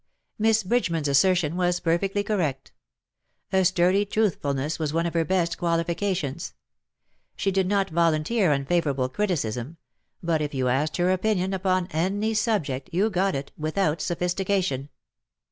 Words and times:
^^ 0.01 0.03
Miss 0.39 0.63
Bridgeman^s 0.63 1.07
assertion 1.07 1.55
was 1.55 1.79
perfectly 1.79 2.23
correct. 2.23 2.71
A 3.53 3.63
sturdy 3.63 4.03
truthfulness 4.03 4.79
was 4.79 4.91
one 4.91 5.05
of 5.05 5.13
her 5.13 5.23
best 5.23 5.59
qualifica 5.59 6.15
tions. 6.15 6.55
She 7.35 7.51
did 7.51 7.67
not 7.67 7.91
volunteer 7.91 8.51
unfavourable 8.51 9.09
criticism; 9.09 9.77
but 10.23 10.41
if 10.41 10.55
you 10.55 10.69
asked 10.69 10.97
her 10.97 11.11
opinion 11.11 11.53
upon 11.53 11.85
any 11.91 12.33
subject 12.33 12.89
you 12.91 13.11
got 13.11 13.35
it, 13.35 13.51
without 13.59 14.01
sophistication. 14.01 14.89